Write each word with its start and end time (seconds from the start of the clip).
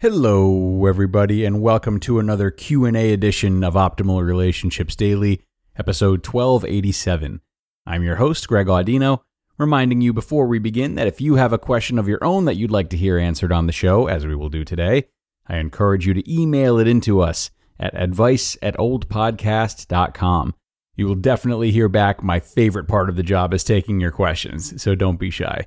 Hello 0.00 0.86
everybody 0.86 1.44
and 1.44 1.60
welcome 1.60 1.98
to 1.98 2.20
another 2.20 2.52
Q&A 2.52 3.12
edition 3.12 3.64
of 3.64 3.74
Optimal 3.74 4.24
Relationships 4.24 4.94
Daily, 4.94 5.42
episode 5.76 6.24
1287. 6.24 7.40
I'm 7.84 8.04
your 8.04 8.14
host 8.14 8.46
Greg 8.46 8.68
Audino, 8.68 9.22
reminding 9.56 10.00
you 10.00 10.12
before 10.12 10.46
we 10.46 10.60
begin 10.60 10.94
that 10.94 11.08
if 11.08 11.20
you 11.20 11.34
have 11.34 11.52
a 11.52 11.58
question 11.58 11.98
of 11.98 12.06
your 12.06 12.22
own 12.22 12.44
that 12.44 12.54
you'd 12.54 12.70
like 12.70 12.90
to 12.90 12.96
hear 12.96 13.18
answered 13.18 13.50
on 13.50 13.66
the 13.66 13.72
show 13.72 14.06
as 14.06 14.24
we 14.24 14.36
will 14.36 14.48
do 14.48 14.62
today, 14.62 15.08
I 15.48 15.56
encourage 15.56 16.06
you 16.06 16.14
to 16.14 16.32
email 16.32 16.78
it 16.78 16.86
into 16.86 17.20
us 17.20 17.50
at 17.80 18.00
advice 18.00 18.56
at 18.62 18.76
oldpodcast.com. 18.76 20.54
You 20.94 21.06
will 21.08 21.16
definitely 21.16 21.72
hear 21.72 21.88
back. 21.88 22.22
My 22.22 22.38
favorite 22.38 22.86
part 22.86 23.08
of 23.08 23.16
the 23.16 23.24
job 23.24 23.52
is 23.52 23.64
taking 23.64 23.98
your 23.98 24.12
questions, 24.12 24.80
so 24.80 24.94
don't 24.94 25.18
be 25.18 25.30
shy. 25.30 25.66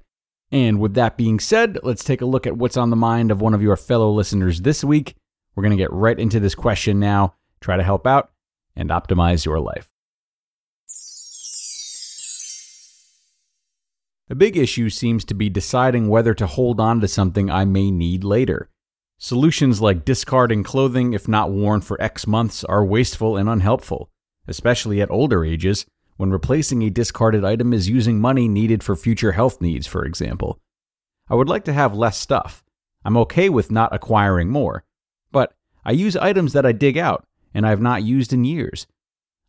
And 0.51 0.79
with 0.79 0.95
that 0.95 1.17
being 1.17 1.39
said, 1.39 1.79
let's 1.81 2.03
take 2.03 2.21
a 2.21 2.25
look 2.25 2.45
at 2.45 2.57
what's 2.57 2.77
on 2.77 2.89
the 2.89 2.95
mind 2.95 3.31
of 3.31 3.39
one 3.39 3.53
of 3.53 3.61
your 3.61 3.77
fellow 3.77 4.11
listeners 4.11 4.61
this 4.61 4.83
week. 4.83 5.15
We're 5.55 5.63
going 5.63 5.77
to 5.77 5.81
get 5.81 5.93
right 5.93 6.19
into 6.19 6.39
this 6.39 6.55
question 6.55 6.99
now, 6.99 7.35
try 7.61 7.77
to 7.77 7.83
help 7.83 8.05
out, 8.05 8.31
and 8.75 8.89
optimize 8.89 9.45
your 9.45 9.59
life. 9.59 9.89
A 14.29 14.35
big 14.35 14.55
issue 14.55 14.89
seems 14.89 15.25
to 15.25 15.33
be 15.33 15.49
deciding 15.49 16.07
whether 16.07 16.33
to 16.33 16.47
hold 16.47 16.79
on 16.79 17.01
to 17.01 17.07
something 17.07 17.49
I 17.49 17.65
may 17.65 17.91
need 17.91 18.23
later. 18.23 18.69
Solutions 19.17 19.81
like 19.81 20.05
discarding 20.05 20.63
clothing 20.63 21.13
if 21.13 21.27
not 21.27 21.51
worn 21.51 21.81
for 21.81 22.01
X 22.01 22.25
months 22.25 22.63
are 22.63 22.85
wasteful 22.85 23.35
and 23.35 23.49
unhelpful, 23.49 24.09
especially 24.47 25.01
at 25.01 25.11
older 25.11 25.43
ages 25.43 25.85
when 26.21 26.29
replacing 26.29 26.83
a 26.83 26.89
discarded 26.91 27.43
item 27.43 27.73
is 27.73 27.89
using 27.89 28.21
money 28.21 28.47
needed 28.47 28.83
for 28.83 28.95
future 28.95 29.31
health 29.31 29.59
needs, 29.59 29.87
for 29.87 30.05
example. 30.05 30.59
I 31.27 31.33
would 31.33 31.49
like 31.49 31.65
to 31.65 31.73
have 31.73 31.95
less 31.95 32.15
stuff. 32.15 32.63
I'm 33.03 33.17
okay 33.17 33.49
with 33.49 33.71
not 33.71 33.91
acquiring 33.91 34.49
more, 34.49 34.83
but 35.31 35.55
I 35.83 35.93
use 35.93 36.15
items 36.15 36.53
that 36.53 36.63
I 36.63 36.73
dig 36.73 36.95
out 36.95 37.25
and 37.55 37.65
I 37.65 37.71
have 37.71 37.81
not 37.81 38.03
used 38.03 38.33
in 38.33 38.45
years. 38.45 38.85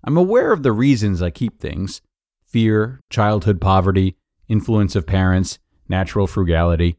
I'm 0.03 0.17
aware 0.17 0.51
of 0.51 0.63
the 0.63 0.73
reasons 0.73 1.21
I 1.21 1.29
keep 1.29 1.61
things 1.61 2.01
fear, 2.47 3.01
childhood 3.11 3.61
poverty, 3.61 4.17
influence 4.49 4.97
of 4.97 5.07
parents, 5.07 5.59
natural 5.91 6.27
frugality, 6.27 6.97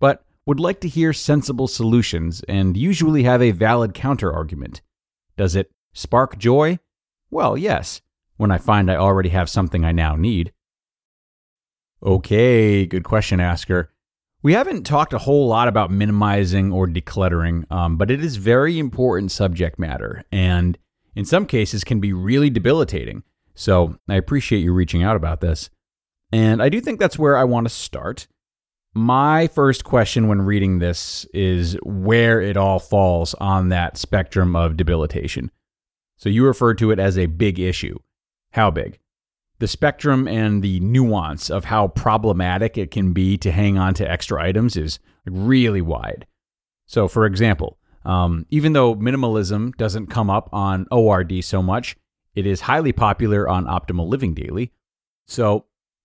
but 0.00 0.22
would 0.44 0.60
like 0.60 0.80
to 0.82 0.88
hear 0.88 1.14
sensible 1.14 1.66
solutions 1.66 2.44
and 2.46 2.76
usually 2.76 3.22
have 3.22 3.40
a 3.40 3.52
valid 3.52 3.94
counter 3.94 4.30
argument. 4.30 4.82
Does 5.38 5.56
it 5.56 5.70
spark 5.94 6.36
joy? 6.36 6.78
Well, 7.30 7.56
yes 7.56 8.02
when 8.36 8.50
I 8.50 8.58
find 8.58 8.90
I 8.90 8.96
already 8.96 9.30
have 9.30 9.48
something 9.48 9.84
I 9.84 9.92
now 9.92 10.16
need? 10.16 10.52
Okay, 12.02 12.86
good 12.86 13.04
question, 13.04 13.40
asker. 13.40 13.90
We 14.42 14.52
haven't 14.52 14.84
talked 14.84 15.14
a 15.14 15.18
whole 15.18 15.48
lot 15.48 15.68
about 15.68 15.90
minimizing 15.90 16.70
or 16.70 16.86
decluttering, 16.86 17.70
um, 17.72 17.96
but 17.96 18.10
it 18.10 18.22
is 18.22 18.36
very 18.36 18.78
important 18.78 19.32
subject 19.32 19.78
matter, 19.78 20.22
and 20.30 20.76
in 21.16 21.24
some 21.24 21.46
cases 21.46 21.82
can 21.82 22.00
be 22.00 22.12
really 22.12 22.50
debilitating. 22.50 23.22
So 23.54 23.96
I 24.08 24.16
appreciate 24.16 24.60
you 24.60 24.72
reaching 24.72 25.02
out 25.02 25.16
about 25.16 25.40
this. 25.40 25.70
And 26.32 26.62
I 26.62 26.68
do 26.68 26.80
think 26.80 26.98
that's 26.98 27.18
where 27.18 27.36
I 27.36 27.44
want 27.44 27.66
to 27.66 27.72
start. 27.72 28.26
My 28.94 29.46
first 29.48 29.84
question 29.84 30.28
when 30.28 30.42
reading 30.42 30.78
this 30.78 31.26
is 31.32 31.76
where 31.82 32.40
it 32.40 32.56
all 32.56 32.78
falls 32.78 33.34
on 33.34 33.68
that 33.70 33.96
spectrum 33.96 34.54
of 34.54 34.76
debilitation. 34.76 35.50
So 36.16 36.28
you 36.28 36.44
refer 36.44 36.74
to 36.74 36.90
it 36.90 36.98
as 36.98 37.16
a 37.18 37.26
big 37.26 37.58
issue. 37.58 37.98
How 38.54 38.70
big? 38.70 39.00
The 39.58 39.66
spectrum 39.66 40.28
and 40.28 40.62
the 40.62 40.78
nuance 40.78 41.50
of 41.50 41.64
how 41.64 41.88
problematic 41.88 42.78
it 42.78 42.92
can 42.92 43.12
be 43.12 43.36
to 43.38 43.50
hang 43.50 43.78
on 43.78 43.94
to 43.94 44.08
extra 44.08 44.40
items 44.40 44.76
is 44.76 45.00
really 45.26 45.80
wide. 45.80 46.24
So, 46.86 47.08
for 47.08 47.26
example, 47.26 47.78
um, 48.04 48.46
even 48.50 48.72
though 48.72 48.94
minimalism 48.94 49.74
doesn't 49.74 50.06
come 50.06 50.30
up 50.30 50.50
on 50.52 50.86
ORD 50.92 51.42
so 51.42 51.64
much, 51.64 51.96
it 52.36 52.46
is 52.46 52.60
highly 52.60 52.92
popular 52.92 53.48
on 53.48 53.64
Optimal 53.64 54.06
Living 54.06 54.34
Daily. 54.34 54.70
So, 55.26 55.64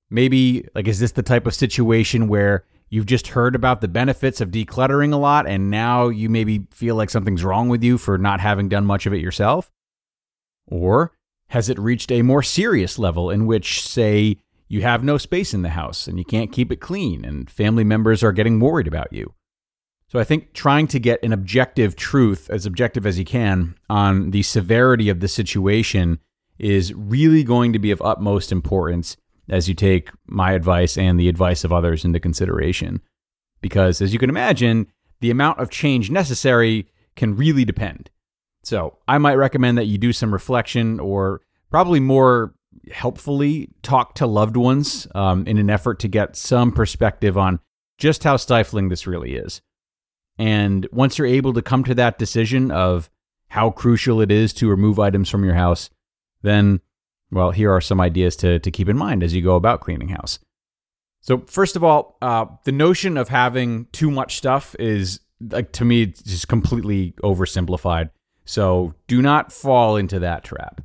maybe, 0.09 0.67
like, 0.73 0.87
is 0.87 0.99
this 0.99 1.11
the 1.11 1.21
type 1.21 1.45
of 1.45 1.53
situation 1.53 2.27
where 2.27 2.65
you've 2.89 3.05
just 3.05 3.27
heard 3.27 3.53
about 3.53 3.81
the 3.81 3.87
benefits 3.87 4.41
of 4.41 4.49
decluttering 4.49 5.13
a 5.13 5.17
lot 5.17 5.45
and 5.45 5.69
now 5.69 6.07
you 6.07 6.29
maybe 6.29 6.65
feel 6.71 6.95
like 6.95 7.11
something's 7.11 7.43
wrong 7.43 7.69
with 7.69 7.83
you 7.83 7.99
for 7.99 8.17
not 8.17 8.39
having 8.39 8.69
done 8.69 8.87
much 8.87 9.05
of 9.05 9.13
it 9.13 9.21
yourself? 9.21 9.71
Or 10.65 11.11
has 11.49 11.69
it 11.69 11.79
reached 11.79 12.11
a 12.11 12.21
more 12.21 12.43
serious 12.43 12.97
level 12.97 13.29
in 13.29 13.45
which, 13.45 13.85
say, 13.85 14.37
you 14.67 14.81
have 14.81 15.03
no 15.03 15.17
space 15.17 15.53
in 15.53 15.63
the 15.63 15.69
house 15.69 16.07
and 16.07 16.17
you 16.17 16.25
can't 16.25 16.51
keep 16.51 16.71
it 16.71 16.79
clean 16.79 17.25
and 17.25 17.49
family 17.49 17.83
members 17.83 18.23
are 18.23 18.31
getting 18.31 18.59
worried 18.59 18.87
about 18.87 19.11
you? 19.11 19.33
So 20.07 20.19
I 20.19 20.23
think 20.23 20.53
trying 20.53 20.87
to 20.87 20.99
get 20.99 21.23
an 21.23 21.33
objective 21.33 21.95
truth, 21.95 22.49
as 22.49 22.65
objective 22.65 23.05
as 23.05 23.19
you 23.19 23.25
can, 23.25 23.75
on 23.89 24.31
the 24.31 24.43
severity 24.43 25.09
of 25.09 25.19
the 25.19 25.27
situation 25.27 26.19
is 26.57 26.93
really 26.93 27.43
going 27.43 27.73
to 27.73 27.79
be 27.79 27.91
of 27.91 28.01
utmost 28.01 28.51
importance 28.51 29.17
as 29.49 29.67
you 29.67 29.75
take 29.75 30.09
my 30.27 30.53
advice 30.53 30.97
and 30.97 31.19
the 31.19 31.29
advice 31.29 31.63
of 31.63 31.71
others 31.71 32.05
into 32.05 32.19
consideration. 32.19 33.01
Because 33.61 34.01
as 34.01 34.13
you 34.13 34.19
can 34.19 34.29
imagine, 34.29 34.87
the 35.19 35.31
amount 35.31 35.59
of 35.59 35.69
change 35.69 36.09
necessary 36.09 36.87
can 37.15 37.35
really 37.35 37.65
depend. 37.65 38.09
So 38.69 38.99
I 39.07 39.17
might 39.17 39.33
recommend 39.33 39.79
that 39.79 39.85
you 39.85 39.97
do 39.97 40.13
some 40.13 40.31
reflection 40.31 40.99
or 40.99 41.41
probably 41.71 41.99
more 41.99 42.53
helpfully 42.91 43.69
talk 43.81 44.13
to 44.15 44.27
loved 44.27 44.55
ones 44.55 45.07
um, 45.15 45.47
in 45.47 45.57
an 45.57 45.71
effort 45.71 45.97
to 46.01 46.07
get 46.07 46.35
some 46.35 46.71
perspective 46.71 47.35
on 47.35 47.61
just 47.97 48.23
how 48.23 48.37
stifling 48.37 48.89
this 48.89 49.07
really 49.07 49.33
is. 49.33 49.63
And 50.37 50.87
once 50.91 51.17
you're 51.17 51.25
able 51.25 51.51
to 51.53 51.63
come 51.63 51.83
to 51.85 51.95
that 51.95 52.19
decision 52.19 52.69
of 52.69 53.09
how 53.47 53.71
crucial 53.71 54.21
it 54.21 54.29
is 54.29 54.53
to 54.53 54.69
remove 54.69 54.99
items 54.99 55.31
from 55.31 55.43
your 55.43 55.55
house, 55.55 55.89
then, 56.43 56.79
well, 57.31 57.49
here 57.49 57.71
are 57.73 57.81
some 57.81 57.99
ideas 57.99 58.35
to, 58.35 58.59
to 58.59 58.69
keep 58.69 58.87
in 58.87 58.97
mind 58.97 59.23
as 59.23 59.33
you 59.33 59.41
go 59.41 59.55
about 59.55 59.81
cleaning 59.81 60.09
house. 60.09 60.37
So, 61.21 61.39
first 61.47 61.75
of 61.75 61.83
all, 61.83 62.17
uh, 62.21 62.45
the 62.65 62.71
notion 62.71 63.17
of 63.17 63.29
having 63.29 63.87
too 63.93 64.11
much 64.11 64.37
stuff 64.37 64.75
is, 64.77 65.21
like, 65.41 65.71
to 65.71 65.85
me, 65.85 66.05
just 66.05 66.47
completely 66.47 67.15
oversimplified. 67.23 68.11
So 68.49 68.95
do 69.05 69.21
not 69.21 69.53
fall 69.53 69.95
into 69.95 70.17
that 70.21 70.43
trap. 70.43 70.81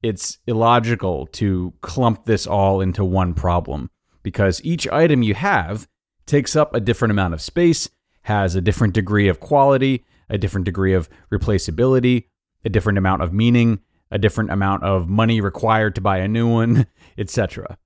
It's 0.00 0.38
illogical 0.46 1.26
to 1.32 1.74
clump 1.80 2.24
this 2.24 2.46
all 2.46 2.80
into 2.80 3.04
one 3.04 3.34
problem 3.34 3.90
because 4.22 4.64
each 4.64 4.86
item 4.86 5.24
you 5.24 5.34
have 5.34 5.88
takes 6.26 6.54
up 6.54 6.72
a 6.72 6.78
different 6.78 7.10
amount 7.10 7.34
of 7.34 7.42
space, 7.42 7.90
has 8.22 8.54
a 8.54 8.60
different 8.60 8.94
degree 8.94 9.26
of 9.26 9.40
quality, 9.40 10.04
a 10.28 10.38
different 10.38 10.66
degree 10.66 10.94
of 10.94 11.08
replaceability, 11.32 12.26
a 12.64 12.68
different 12.68 12.96
amount 12.96 13.22
of 13.22 13.32
meaning, 13.32 13.80
a 14.12 14.18
different 14.18 14.52
amount 14.52 14.84
of 14.84 15.08
money 15.08 15.40
required 15.40 15.96
to 15.96 16.00
buy 16.00 16.18
a 16.18 16.28
new 16.28 16.46
one, 16.46 16.86
etc. 17.18 17.76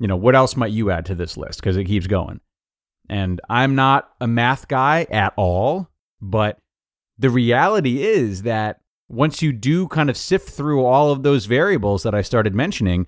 You 0.00 0.08
know, 0.08 0.16
what 0.16 0.34
else 0.34 0.56
might 0.56 0.72
you 0.72 0.90
add 0.90 1.06
to 1.06 1.14
this 1.14 1.36
list 1.36 1.60
because 1.60 1.76
it 1.76 1.84
keeps 1.84 2.08
going. 2.08 2.40
And 3.08 3.40
I'm 3.48 3.76
not 3.76 4.10
a 4.20 4.26
math 4.26 4.66
guy 4.66 5.06
at 5.12 5.32
all, 5.36 5.88
but 6.20 6.58
the 7.18 7.30
reality 7.30 8.02
is 8.02 8.42
that 8.42 8.80
once 9.08 9.42
you 9.42 9.52
do 9.52 9.86
kind 9.88 10.10
of 10.10 10.16
sift 10.16 10.48
through 10.48 10.84
all 10.84 11.12
of 11.12 11.22
those 11.22 11.46
variables 11.46 12.02
that 12.02 12.14
I 12.14 12.22
started 12.22 12.54
mentioning, 12.54 13.06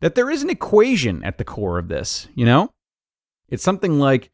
that 0.00 0.14
there 0.14 0.30
is 0.30 0.42
an 0.42 0.50
equation 0.50 1.22
at 1.24 1.38
the 1.38 1.44
core 1.44 1.78
of 1.78 1.88
this, 1.88 2.28
you 2.34 2.44
know? 2.44 2.70
It's 3.48 3.62
something 3.62 3.98
like 3.98 4.30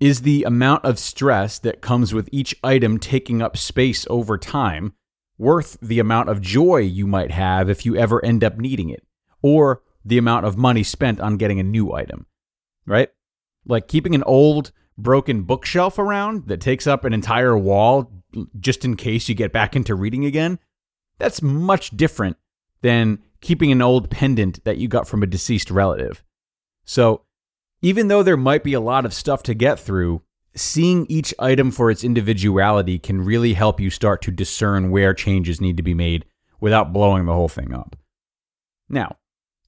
is 0.00 0.22
the 0.22 0.44
amount 0.44 0.84
of 0.84 0.98
stress 0.98 1.58
that 1.58 1.82
comes 1.82 2.14
with 2.14 2.28
each 2.32 2.54
item 2.64 2.98
taking 2.98 3.42
up 3.42 3.56
space 3.56 4.06
over 4.08 4.38
time 4.38 4.94
worth 5.36 5.78
the 5.80 5.98
amount 5.98 6.28
of 6.28 6.40
joy 6.40 6.78
you 6.78 7.06
might 7.06 7.30
have 7.30 7.68
if 7.70 7.86
you 7.86 7.96
ever 7.96 8.24
end 8.24 8.42
up 8.42 8.58
needing 8.58 8.90
it, 8.90 9.06
or 9.42 9.82
the 10.04 10.18
amount 10.18 10.46
of 10.46 10.56
money 10.56 10.82
spent 10.82 11.20
on 11.20 11.36
getting 11.36 11.60
a 11.60 11.62
new 11.62 11.92
item, 11.92 12.26
right? 12.86 13.10
Like 13.66 13.88
keeping 13.88 14.14
an 14.14 14.22
old, 14.24 14.72
broken 14.98 15.42
bookshelf 15.42 15.98
around 15.98 16.48
that 16.48 16.60
takes 16.60 16.86
up 16.86 17.04
an 17.04 17.12
entire 17.12 17.56
wall 17.56 18.19
just 18.58 18.84
in 18.84 18.96
case 18.96 19.28
you 19.28 19.34
get 19.34 19.52
back 19.52 19.76
into 19.76 19.94
reading 19.94 20.24
again, 20.24 20.58
that's 21.18 21.42
much 21.42 21.90
different 21.96 22.36
than 22.82 23.18
keeping 23.40 23.72
an 23.72 23.82
old 23.82 24.10
pendant 24.10 24.62
that 24.64 24.78
you 24.78 24.88
got 24.88 25.08
from 25.08 25.22
a 25.22 25.26
deceased 25.26 25.70
relative. 25.70 26.22
So, 26.84 27.22
even 27.82 28.08
though 28.08 28.22
there 28.22 28.36
might 28.36 28.62
be 28.62 28.74
a 28.74 28.80
lot 28.80 29.06
of 29.06 29.14
stuff 29.14 29.42
to 29.44 29.54
get 29.54 29.78
through, 29.78 30.22
seeing 30.54 31.06
each 31.08 31.32
item 31.38 31.70
for 31.70 31.90
its 31.90 32.04
individuality 32.04 32.98
can 32.98 33.22
really 33.22 33.54
help 33.54 33.80
you 33.80 33.90
start 33.90 34.20
to 34.22 34.30
discern 34.30 34.90
where 34.90 35.14
changes 35.14 35.60
need 35.60 35.76
to 35.76 35.82
be 35.82 35.94
made 35.94 36.24
without 36.60 36.92
blowing 36.92 37.24
the 37.24 37.32
whole 37.32 37.48
thing 37.48 37.72
up. 37.72 37.96
Now, 38.88 39.16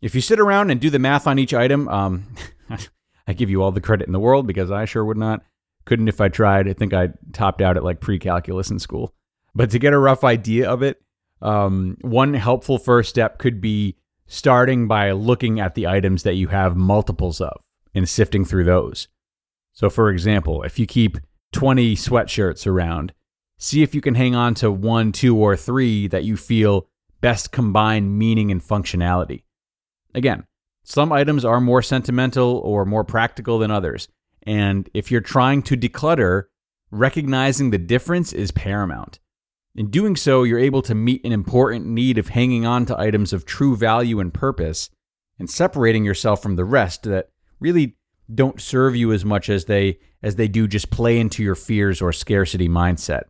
if 0.02 0.14
you 0.14 0.20
sit 0.20 0.40
around 0.40 0.70
and 0.70 0.80
do 0.80 0.90
the 0.90 0.98
math 0.98 1.26
on 1.26 1.38
each 1.38 1.54
item, 1.54 1.88
um, 1.88 2.26
I 3.26 3.32
give 3.32 3.48
you 3.48 3.62
all 3.62 3.72
the 3.72 3.80
credit 3.80 4.06
in 4.06 4.12
the 4.12 4.20
world 4.20 4.46
because 4.46 4.70
I 4.70 4.84
sure 4.84 5.04
would 5.04 5.16
not. 5.16 5.42
Couldn't 5.84 6.08
if 6.08 6.20
I 6.20 6.28
tried. 6.28 6.68
I 6.68 6.72
think 6.72 6.94
I 6.94 7.10
topped 7.32 7.60
out 7.60 7.76
at 7.76 7.84
like 7.84 8.00
pre 8.00 8.18
calculus 8.18 8.70
in 8.70 8.78
school. 8.78 9.14
But 9.54 9.70
to 9.70 9.78
get 9.78 9.92
a 9.92 9.98
rough 9.98 10.24
idea 10.24 10.70
of 10.70 10.82
it, 10.82 11.02
um, 11.40 11.96
one 12.00 12.34
helpful 12.34 12.78
first 12.78 13.10
step 13.10 13.38
could 13.38 13.60
be 13.60 13.96
starting 14.26 14.88
by 14.88 15.10
looking 15.10 15.60
at 15.60 15.74
the 15.74 15.86
items 15.86 16.22
that 16.22 16.34
you 16.34 16.48
have 16.48 16.76
multiples 16.76 17.40
of 17.40 17.60
and 17.94 18.08
sifting 18.08 18.44
through 18.44 18.64
those. 18.64 19.08
So, 19.72 19.90
for 19.90 20.10
example, 20.10 20.62
if 20.62 20.78
you 20.78 20.86
keep 20.86 21.18
20 21.52 21.94
sweatshirts 21.96 22.66
around. 22.66 23.12
See 23.58 23.82
if 23.82 23.94
you 23.94 24.00
can 24.00 24.14
hang 24.14 24.34
on 24.34 24.54
to 24.54 24.72
one, 24.72 25.12
two, 25.12 25.36
or 25.36 25.56
three 25.56 26.08
that 26.08 26.24
you 26.24 26.36
feel 26.36 26.88
best 27.20 27.52
combine 27.52 28.18
meaning 28.18 28.50
and 28.50 28.60
functionality. 28.60 29.44
Again, 30.14 30.44
some 30.82 31.12
items 31.12 31.44
are 31.44 31.60
more 31.60 31.82
sentimental 31.82 32.58
or 32.58 32.84
more 32.84 33.04
practical 33.04 33.58
than 33.58 33.70
others. 33.70 34.08
And 34.44 34.88
if 34.94 35.10
you're 35.10 35.20
trying 35.20 35.62
to 35.62 35.76
declutter, 35.76 36.44
recognizing 36.90 37.70
the 37.70 37.78
difference 37.78 38.32
is 38.32 38.50
paramount. 38.50 39.18
In 39.74 39.90
doing 39.90 40.16
so, 40.16 40.42
you're 40.42 40.58
able 40.58 40.82
to 40.82 40.94
meet 40.94 41.24
an 41.24 41.32
important 41.32 41.86
need 41.86 42.18
of 42.18 42.28
hanging 42.28 42.66
on 42.66 42.84
to 42.86 43.00
items 43.00 43.32
of 43.32 43.46
true 43.46 43.76
value 43.76 44.20
and 44.20 44.32
purpose 44.32 44.90
and 45.38 45.48
separating 45.48 46.04
yourself 46.04 46.42
from 46.42 46.56
the 46.56 46.64
rest 46.64 47.04
that 47.04 47.30
really 47.58 47.96
don't 48.32 48.60
serve 48.60 48.94
you 48.94 49.12
as 49.12 49.24
much 49.24 49.48
as 49.48 49.64
they 49.64 49.98
as 50.22 50.36
they 50.36 50.46
do 50.46 50.68
just 50.68 50.90
play 50.90 51.18
into 51.18 51.42
your 51.42 51.54
fears 51.54 52.00
or 52.00 52.12
scarcity 52.12 52.68
mindset. 52.68 53.22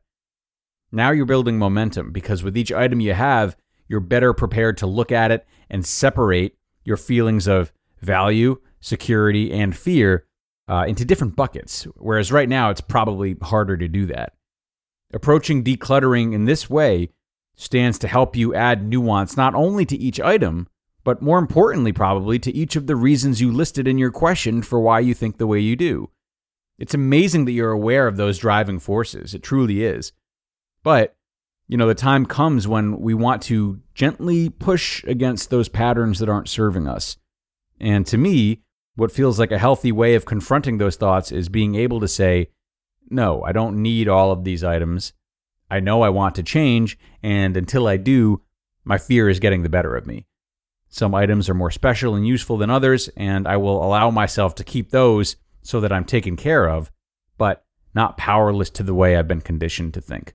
Now 0.91 1.11
you're 1.11 1.25
building 1.25 1.59
momentum 1.59 2.13
because 2.13 2.43
with 2.43 2.57
each 2.57 2.71
item 2.71 3.01
you 3.01 3.15
have, 3.15 3.57
you're 3.89 4.01
better 4.01 4.35
prepared 4.35 4.77
to 4.79 4.87
look 4.87 5.11
at 5.11 5.31
it 5.31 5.47
and 5.71 5.87
separate 5.87 6.59
your 6.85 6.99
feelings 6.99 7.49
of 7.49 7.73
value, 8.01 8.61
security, 8.81 9.53
and 9.53 9.75
fear 9.75 10.27
uh, 10.69 10.85
into 10.87 11.05
different 11.05 11.37
buckets. 11.37 11.85
Whereas 11.97 12.33
right 12.33 12.49
now, 12.49 12.71
it's 12.71 12.81
probably 12.81 13.37
harder 13.43 13.77
to 13.77 13.89
do 13.89 14.07
that. 14.07 14.35
Approaching 15.13 15.63
decluttering 15.63 16.33
in 16.33 16.45
this 16.45 16.71
way 16.71 17.11
stands 17.55 17.99
to 17.99 18.09
help 18.09 18.35
you 18.35 18.55
add 18.55 18.87
nuance 18.87 19.37
not 19.37 19.55
only 19.55 19.85
to 19.87 19.97
each 19.97 20.21
item, 20.21 20.69
but 21.05 21.21
more 21.21 21.39
importantly, 21.39 21.93
probably 21.93 22.39
to 22.39 22.55
each 22.55 22.77
of 22.77 22.87
the 22.87 22.97
reasons 22.97 23.41
you 23.41 23.53
listed 23.53 23.89
in 23.89 23.99
your 23.99 24.11
question 24.11 24.63
for 24.63 24.81
why 24.81 25.01
you 25.01 25.15
think 25.15 25.37
the 25.37 25.47
way 25.47 25.59
you 25.59 25.77
do. 25.77 26.11
It's 26.79 26.95
amazing 26.95 27.45
that 27.45 27.53
you're 27.53 27.71
aware 27.71 28.07
of 28.07 28.17
those 28.17 28.39
driving 28.39 28.79
forces. 28.79 29.35
It 29.35 29.43
truly 29.43 29.85
is. 29.85 30.13
But, 30.83 31.15
you 31.69 31.77
know, 31.77 31.87
the 31.87 31.95
time 31.95 32.27
comes 32.27 32.67
when 32.67 33.01
we 33.01 33.15
want 33.15 33.43
to 33.43 33.81
gently 33.95 34.49
push 34.49 35.05
against 35.05 35.51
those 35.51 35.69
patterns 35.69 36.19
that 36.19 36.29
aren't 36.29 36.49
serving 36.49 36.89
us. 36.89 37.19
And 37.79 38.07
to 38.07 38.17
me, 38.17 38.63
what 38.95 39.13
feels 39.13 39.39
like 39.39 39.53
a 39.53 39.59
healthy 39.59 39.93
way 39.93 40.15
of 40.15 40.25
confronting 40.25 40.79
those 40.79 40.97
thoughts 40.97 41.33
is 41.33 41.49
being 41.49 41.75
able 41.75 42.01
to 42.01 42.09
say, 42.09 42.51
no, 43.09 43.43
I 43.43 43.53
don't 43.53 43.83
need 43.83 44.09
all 44.09 44.33
of 44.33 44.45
these 44.45 44.65
items. 44.65 45.13
I 45.71 45.81
know 45.81 46.03
I 46.03 46.11
want 46.11 46.35
to 46.35 46.43
change, 46.43 46.99
and 47.23 47.57
until 47.57 47.87
I 47.87 47.97
do, 47.97 48.43
my 48.85 48.99
fear 48.99 49.29
is 49.29 49.41
getting 49.41 49.63
the 49.63 49.69
better 49.69 49.97
of 49.97 50.07
me. 50.07 50.27
Some 50.89 51.15
items 51.15 51.49
are 51.49 51.55
more 51.55 51.71
special 51.71 52.15
and 52.15 52.27
useful 52.27 52.59
than 52.59 52.69
others, 52.69 53.09
and 53.17 53.49
I 53.49 53.57
will 53.57 53.83
allow 53.83 54.11
myself 54.11 54.55
to 54.57 54.65
keep 54.65 54.91
those 54.91 55.37
so 55.63 55.81
that 55.81 55.93
I'm 55.93 56.05
taken 56.05 56.37
care 56.37 56.69
of, 56.69 56.91
but 57.39 57.65
not 57.95 58.19
powerless 58.19 58.69
to 58.71 58.83
the 58.83 58.95
way 58.95 59.17
I've 59.17 59.29
been 59.29 59.41
conditioned 59.41 59.95
to 59.95 60.03
think. 60.03 60.35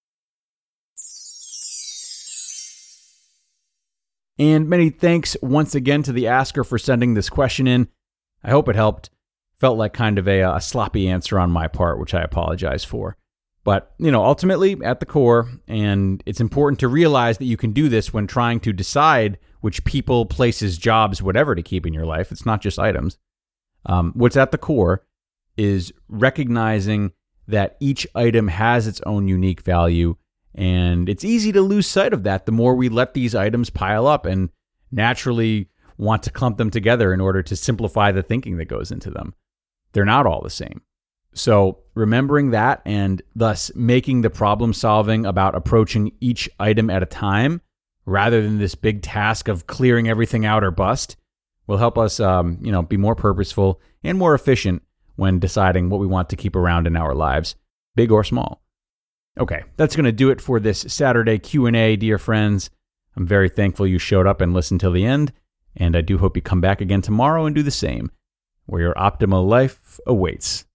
And 4.39 4.69
many 4.69 4.89
thanks 4.89 5.35
once 5.41 5.75
again 5.75 6.03
to 6.03 6.11
the 6.11 6.27
asker 6.27 6.63
for 6.63 6.77
sending 6.77 7.13
this 7.13 7.29
question 7.29 7.67
in. 7.67 7.87
I 8.43 8.51
hope 8.51 8.69
it 8.69 8.75
helped. 8.75 9.09
Felt 9.59 9.77
like 9.77 9.93
kind 9.93 10.19
of 10.19 10.27
a, 10.27 10.41
a 10.41 10.61
sloppy 10.61 11.09
answer 11.09 11.39
on 11.39 11.49
my 11.49 11.67
part, 11.67 11.99
which 11.99 12.13
I 12.13 12.21
apologize 12.21 12.83
for. 12.83 13.17
But, 13.63 13.93
you 13.97 14.11
know, 14.11 14.23
ultimately 14.23 14.77
at 14.83 14.99
the 14.99 15.05
core, 15.05 15.49
and 15.67 16.23
it's 16.25 16.39
important 16.39 16.79
to 16.79 16.87
realize 16.87 17.39
that 17.39 17.45
you 17.45 17.57
can 17.57 17.73
do 17.73 17.89
this 17.89 18.13
when 18.13 18.27
trying 18.27 18.59
to 18.61 18.71
decide 18.71 19.39
which 19.61 19.83
people, 19.83 20.25
places, 20.25 20.77
jobs, 20.77 21.21
whatever 21.21 21.55
to 21.55 21.63
keep 21.63 21.85
in 21.85 21.93
your 21.93 22.05
life. 22.05 22.31
It's 22.31 22.45
not 22.45 22.61
just 22.61 22.79
items. 22.79 23.17
Um, 23.85 24.13
what's 24.15 24.37
at 24.37 24.51
the 24.51 24.57
core 24.57 25.05
is 25.57 25.91
recognizing 26.07 27.11
that 27.47 27.77
each 27.79 28.07
item 28.15 28.47
has 28.47 28.87
its 28.87 29.01
own 29.05 29.27
unique 29.27 29.61
value. 29.61 30.15
And 30.53 31.09
it's 31.09 31.25
easy 31.25 31.51
to 31.51 31.61
lose 31.61 31.87
sight 31.87 32.13
of 32.13 32.23
that 32.23 32.45
the 32.45 32.51
more 32.51 32.75
we 32.75 32.89
let 32.89 33.13
these 33.13 33.35
items 33.35 33.69
pile 33.69 34.07
up 34.07 34.25
and 34.25 34.49
naturally 34.91 35.69
want 35.97 36.23
to 36.23 36.31
clump 36.31 36.57
them 36.57 36.69
together 36.69 37.13
in 37.13 37.21
order 37.21 37.41
to 37.43 37.55
simplify 37.55 38.11
the 38.11 38.23
thinking 38.23 38.57
that 38.57 38.65
goes 38.65 38.91
into 38.91 39.09
them. 39.09 39.33
They're 39.93 40.05
not 40.05 40.25
all 40.25 40.41
the 40.41 40.49
same. 40.49 40.81
So, 41.33 41.79
remembering 41.93 42.51
that 42.51 42.81
and 42.85 43.21
thus 43.35 43.71
making 43.75 44.21
the 44.21 44.29
problem 44.29 44.73
solving 44.73 45.25
about 45.25 45.55
approaching 45.55 46.11
each 46.19 46.49
item 46.59 46.89
at 46.89 47.03
a 47.03 47.07
time 47.07 47.61
rather 48.05 48.41
than 48.41 48.57
this 48.57 48.73
big 48.73 49.01
task 49.01 49.47
of 49.47 49.67
clearing 49.67 50.07
everything 50.09 50.45
out 50.45 50.63
or 50.63 50.71
bust 50.71 51.15
will 51.67 51.77
help 51.77 51.97
us, 51.97 52.19
um, 52.19 52.57
you 52.61 52.71
know, 52.71 52.81
be 52.81 52.97
more 52.97 53.15
purposeful 53.15 53.79
and 54.03 54.17
more 54.17 54.33
efficient 54.33 54.81
when 55.15 55.39
deciding 55.39 55.89
what 55.89 55.99
we 55.99 56.07
want 56.07 56.29
to 56.29 56.35
keep 56.35 56.55
around 56.55 56.87
in 56.87 56.95
our 56.95 57.13
lives, 57.13 57.55
big 57.95 58.11
or 58.11 58.23
small. 58.23 58.63
Okay, 59.39 59.63
that's 59.75 59.95
going 59.95 60.05
to 60.05 60.11
do 60.11 60.31
it 60.31 60.41
for 60.41 60.59
this 60.59 60.79
Saturday 60.87 61.37
Q&A, 61.37 61.95
dear 61.97 62.17
friends. 62.17 62.71
I'm 63.15 63.27
very 63.27 63.49
thankful 63.49 63.85
you 63.85 63.99
showed 63.99 64.25
up 64.25 64.41
and 64.41 64.53
listened 64.53 64.79
till 64.79 64.91
the 64.91 65.05
end, 65.05 65.33
and 65.77 65.95
I 65.95 66.01
do 66.01 66.17
hope 66.17 66.35
you 66.35 66.41
come 66.41 66.61
back 66.61 66.81
again 66.81 67.01
tomorrow 67.01 67.45
and 67.45 67.55
do 67.55 67.63
the 67.63 67.71
same, 67.71 68.11
where 68.65 68.81
your 68.81 68.93
optimal 68.93 69.47
life 69.47 69.99
awaits. 70.05 70.65